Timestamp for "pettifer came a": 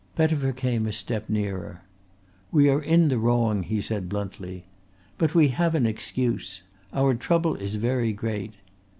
0.15-0.91